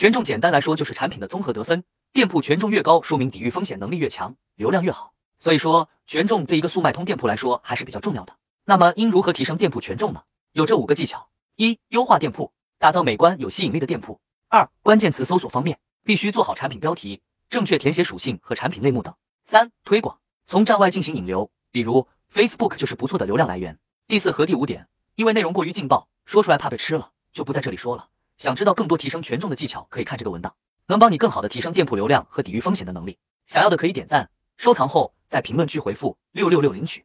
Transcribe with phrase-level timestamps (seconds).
[0.00, 1.84] 权重简单来说就是产品的综合得分，
[2.14, 5.12] 店铺权重越高，说明抵御风险能力越强，流量越好。
[5.38, 8.34] 所以说，权重对一个速卖通店铺来说还是比较重要的。
[8.64, 10.22] 那么应如何提升店铺权重呢？
[10.52, 14.18] 有这五个技巧：一、优化店铺，打造美观有吸引力的店铺；
[14.48, 17.20] 二、关键词搜索方面，必须做好产品标题，
[17.50, 19.12] 正确填写属性和产品类目等；
[19.44, 23.78] 三、推广，从站外进行引流，比如 Facebook 就是不错的流量来源。
[24.06, 28.08] 第四和第五点，因为内容过于劲爆，说出来怕被吃了，就不在这里说了。
[28.40, 30.54] 想知道更多提升权重的技巧，可以看这个文档，
[30.86, 33.18] 能帮你更好的提升店铺流量和抵御风险的能力。
[33.46, 37.04] 想要的可以点赞、收藏后在评论区回复六六六领取。